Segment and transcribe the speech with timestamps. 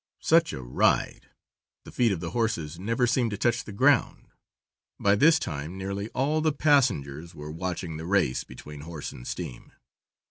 [0.23, 1.29] Such a ride!
[1.85, 4.29] The feet of the horses never seemed to touch the ground.
[4.99, 9.73] By this time nearly all the passengers were watching the race between horse and steam.